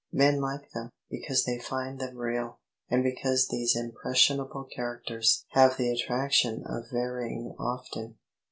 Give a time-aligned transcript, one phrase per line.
[0.11, 2.59] Men like them, because they find them real,
[2.89, 8.17] and because these impressionable characters have the attraction of varying often.